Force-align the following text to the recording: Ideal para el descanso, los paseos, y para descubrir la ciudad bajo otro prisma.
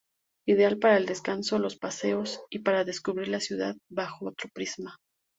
Ideal 0.47 0.79
para 0.79 0.97
el 0.97 1.05
descanso, 1.05 1.59
los 1.59 1.77
paseos, 1.77 2.41
y 2.49 2.63
para 2.63 2.83
descubrir 2.85 3.27
la 3.27 3.39
ciudad 3.39 3.75
bajo 3.87 4.25
otro 4.29 4.49
prisma. 4.51 4.95